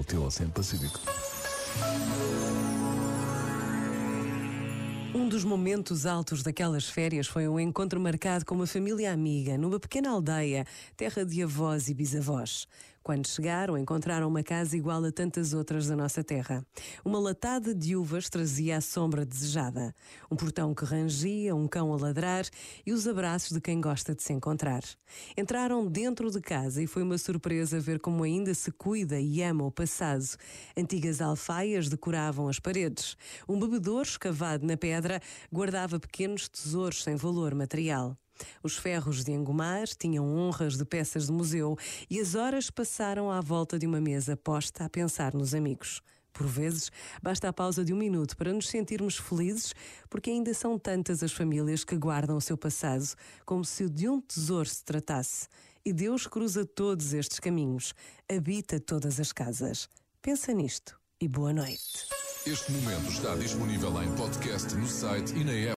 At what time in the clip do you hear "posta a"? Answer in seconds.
44.36-44.88